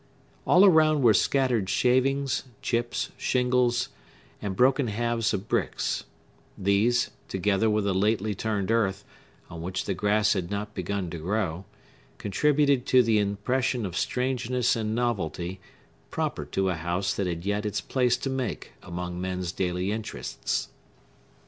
[0.47, 3.89] All around were scattered shavings, chips, shingles,
[4.41, 6.05] and broken halves of bricks;
[6.57, 9.05] these, together with the lately turned earth,
[9.47, 11.65] on which the grass had not begun to grow,
[12.17, 15.59] contributed to the impression of strangeness and novelty
[16.09, 20.69] proper to a house that had yet its place to make among men's daily interests.